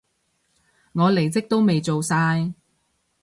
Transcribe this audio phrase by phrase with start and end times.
[0.93, 2.53] 我離職都未做晒